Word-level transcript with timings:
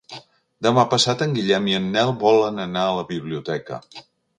Demà 0.67 0.85
passat 0.93 1.21
en 1.27 1.37
Guillem 1.37 1.69
i 1.73 1.77
en 1.83 1.93
Nel 1.99 2.17
volen 2.27 2.67
anar 2.67 2.87
a 2.89 3.01
la 3.01 3.09
biblioteca. 3.15 3.85